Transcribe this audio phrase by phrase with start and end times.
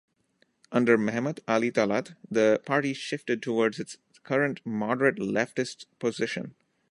[0.71, 6.55] Under Mehmet Ali Talat, the party shifted towards its current moderate leftist position.